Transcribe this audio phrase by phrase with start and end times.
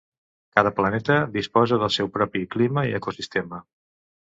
[0.59, 3.63] Cada planeta disposa del seu propi clima i ecosistema.